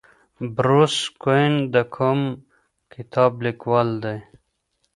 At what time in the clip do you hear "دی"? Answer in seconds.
4.03-4.17